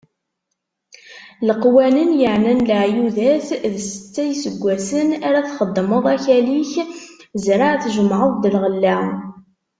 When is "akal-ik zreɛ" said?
6.15-7.71